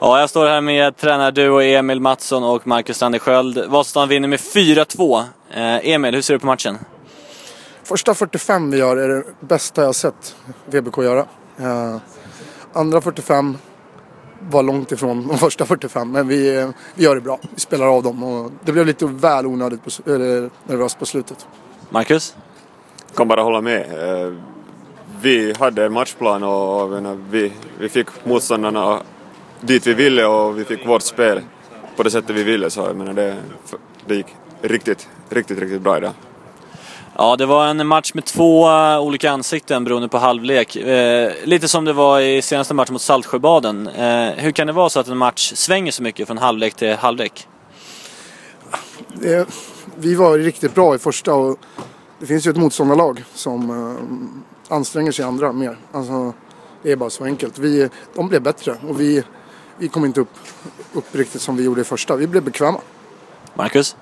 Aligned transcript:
Ja, 0.00 0.20
jag 0.20 0.30
står 0.30 0.46
här 0.46 0.60
med 0.60 0.96
tränarduo 0.96 1.60
Emil 1.60 2.00
Mattsson 2.00 2.44
och 2.44 2.66
Marcus 2.66 2.96
Strandesköld. 2.96 3.64
Vasastan 3.68 4.08
vinner 4.08 4.28
med 4.28 4.38
4-2. 4.40 5.18
Eh, 5.50 5.88
Emil, 5.88 6.14
hur 6.14 6.22
ser 6.22 6.34
du 6.34 6.40
på 6.40 6.46
matchen? 6.46 6.78
Första 7.82 8.14
45 8.14 8.70
vi 8.70 8.78
gör 8.78 8.96
är 8.96 9.08
det 9.08 9.24
bästa 9.40 9.82
jag 9.82 9.94
sett 9.94 10.36
VBK 10.66 10.98
göra. 11.02 11.26
Eh, 11.58 11.96
andra 12.72 13.00
45 13.00 13.56
var 14.50 14.62
långt 14.62 14.92
ifrån 14.92 15.28
de 15.28 15.38
första 15.38 15.66
45 15.66 16.12
men 16.12 16.28
vi, 16.28 16.66
vi 16.94 17.04
gör 17.04 17.14
det 17.14 17.20
bra. 17.20 17.38
Vi 17.54 17.60
spelar 17.60 17.86
av 17.86 18.02
dem 18.02 18.22
och 18.22 18.52
det 18.64 18.72
blev 18.72 18.86
lite 18.86 19.06
väl 19.06 19.46
onödigt 19.46 19.84
på, 19.84 20.10
eller, 20.10 20.50
nervöst 20.66 20.98
på 20.98 21.06
slutet. 21.06 21.46
Marcus? 21.90 22.36
kan 23.16 23.28
bara 23.28 23.42
hålla 23.42 23.60
med. 23.60 23.80
Eh, 23.80 24.32
Vi 25.20 25.54
hade 25.58 25.88
matchplan 25.88 26.42
och 26.42 26.94
jag 26.94 27.52
vi 27.78 27.88
fick 27.88 28.08
motståndarna 28.24 29.02
dit 29.60 29.86
vi 29.86 29.94
ville 29.94 30.24
och 30.24 30.58
vi 30.58 30.64
fick 30.64 30.86
vårt 30.86 31.02
spel 31.02 31.40
på 31.96 32.02
det 32.02 32.10
sättet 32.10 32.36
vi 32.36 32.42
ville 32.42 32.70
så 32.70 32.80
jag 32.80 32.96
menar, 32.96 33.12
det, 33.12 33.36
det 34.06 34.14
gick 34.14 34.26
riktigt, 34.62 35.08
riktigt, 35.28 35.58
riktigt 35.58 35.82
bra 35.82 35.96
idag. 35.96 36.12
Ja, 37.20 37.36
det 37.36 37.46
var 37.46 37.66
en 37.66 37.86
match 37.86 38.14
med 38.14 38.24
två 38.24 38.68
eh, 38.68 39.00
olika 39.00 39.30
ansikten 39.30 39.84
beroende 39.84 40.08
på 40.08 40.18
halvlek. 40.18 40.76
Eh, 40.76 41.32
lite 41.44 41.68
som 41.68 41.84
det 41.84 41.92
var 41.92 42.20
i 42.20 42.42
senaste 42.42 42.74
matchen 42.74 42.92
mot 42.92 43.02
Saltsjöbaden. 43.02 43.86
Eh, 43.86 44.30
hur 44.30 44.50
kan 44.50 44.66
det 44.66 44.72
vara 44.72 44.88
så 44.88 45.00
att 45.00 45.08
en 45.08 45.16
match 45.16 45.52
svänger 45.54 45.92
så 45.92 46.02
mycket 46.02 46.26
från 46.26 46.38
halvlek 46.38 46.74
till 46.74 46.94
halvlek? 46.94 47.48
Det, 49.12 49.48
vi 49.96 50.14
var 50.14 50.38
riktigt 50.38 50.74
bra 50.74 50.94
i 50.94 50.98
första 50.98 51.34
och 51.34 51.58
det 52.20 52.26
finns 52.26 52.46
ju 52.46 52.50
ett 52.50 52.56
motståndarlag 52.56 53.24
som 53.34 53.70
eh, 53.70 54.74
anstränger 54.76 55.12
sig 55.12 55.24
andra 55.24 55.52
mer. 55.52 55.78
Alltså, 55.92 56.32
det 56.82 56.92
är 56.92 56.96
bara 56.96 57.10
så 57.10 57.24
enkelt. 57.24 57.58
Vi, 57.58 57.88
de 58.14 58.28
blev 58.28 58.42
bättre 58.42 58.76
och 58.88 59.00
vi, 59.00 59.22
vi 59.78 59.88
kom 59.88 60.04
inte 60.04 60.20
upp, 60.20 60.34
upp 60.92 61.14
riktigt 61.14 61.42
som 61.42 61.56
vi 61.56 61.64
gjorde 61.64 61.80
i 61.80 61.84
första. 61.84 62.16
Vi 62.16 62.26
blev 62.26 62.42
bekväma. 62.42 62.80
Marcus? 63.54 63.96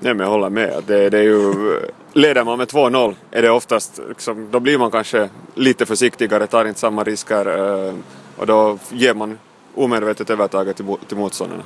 Nej 0.00 0.14
men 0.14 0.24
jag 0.24 0.30
håller 0.30 0.50
med. 0.50 0.82
Det, 0.86 1.10
det 1.10 1.18
är 1.18 1.22
ju, 1.22 1.80
leder 2.12 2.44
man 2.44 2.58
med 2.58 2.68
2-0 2.68 3.14
är 3.30 3.42
det 3.42 3.50
oftast, 3.50 4.00
liksom, 4.08 4.48
då 4.50 4.60
blir 4.60 4.78
man 4.78 4.90
kanske 4.90 5.28
lite 5.54 5.86
försiktigare, 5.86 6.46
tar 6.46 6.64
inte 6.64 6.80
samma 6.80 7.04
risker 7.04 7.46
eh, 7.88 7.94
och 8.36 8.46
då 8.46 8.78
ger 8.90 9.14
man 9.14 9.38
omedvetet 9.74 10.30
övertaget 10.30 10.76
till, 10.76 10.86
till 11.08 11.16
motståndarna. 11.16 11.62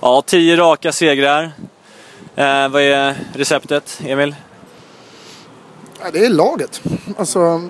Ja, 0.00 0.22
tio 0.26 0.56
raka 0.56 0.92
segrar. 0.92 1.42
Eh, 2.34 2.68
vad 2.68 2.82
är 2.82 3.14
receptet, 3.34 4.00
Emil? 4.04 4.34
Ja, 6.02 6.10
det 6.12 6.24
är 6.24 6.30
laget. 6.30 6.82
Alltså, 7.16 7.62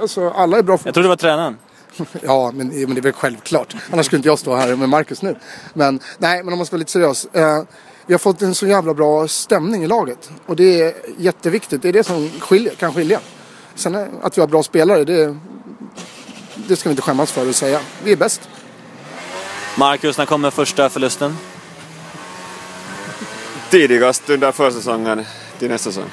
alltså 0.00 0.30
alla 0.30 0.58
är 0.58 0.62
bra. 0.62 0.78
Jag 0.84 0.94
trodde 0.94 1.02
det 1.02 1.08
var 1.08 1.16
tränaren. 1.16 1.58
Ja, 2.22 2.52
men, 2.54 2.68
men 2.68 2.94
det 2.94 3.00
är 3.00 3.02
väl 3.02 3.12
självklart. 3.12 3.76
Annars 3.90 4.06
skulle 4.06 4.18
inte 4.18 4.28
jag 4.28 4.38
stå 4.38 4.56
här 4.56 4.76
med 4.76 4.88
Marcus 4.88 5.22
nu. 5.22 5.36
Men 5.74 6.00
nej, 6.18 6.42
men 6.42 6.52
om 6.52 6.58
man 6.58 6.66
ska 6.66 6.76
vara 6.76 6.78
lite 6.78 6.90
seriös. 6.90 7.26
Eh, 7.32 7.62
vi 8.06 8.14
har 8.14 8.18
fått 8.18 8.42
en 8.42 8.54
så 8.54 8.66
jävla 8.66 8.94
bra 8.94 9.28
stämning 9.28 9.84
i 9.84 9.86
laget. 9.86 10.30
Och 10.46 10.56
det 10.56 10.80
är 10.80 10.94
jätteviktigt. 11.18 11.82
Det 11.82 11.88
är 11.88 11.92
det 11.92 12.04
som 12.04 12.30
skiljer, 12.40 12.74
kan 12.74 12.94
skilja. 12.94 13.20
Sen 13.74 13.94
eh, 13.94 14.06
att 14.22 14.38
vi 14.38 14.40
har 14.40 14.48
bra 14.48 14.62
spelare, 14.62 15.04
det, 15.04 15.36
det 16.68 16.76
ska 16.76 16.88
vi 16.88 16.92
inte 16.92 17.02
skämmas 17.02 17.32
för 17.32 17.48
att 17.48 17.56
säga. 17.56 17.80
Vi 18.04 18.12
är 18.12 18.16
bäst. 18.16 18.48
Marcus, 19.78 20.18
när 20.18 20.26
kommer 20.26 20.50
första 20.50 20.90
förlusten? 20.90 21.36
Tidigast 23.70 24.30
under 24.30 24.52
försäsongen 24.52 25.24
till 25.58 25.68
nästa 25.68 25.90
säsong. 25.90 26.10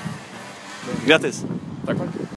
Grattis! 1.05 1.43
Tack. 1.85 1.97